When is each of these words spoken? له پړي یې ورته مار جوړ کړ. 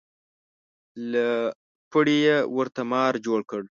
له 1.11 1.27
پړي 1.91 2.17
یې 2.27 2.37
ورته 2.55 2.81
مار 2.91 3.13
جوړ 3.25 3.39
کړ. 3.49 3.61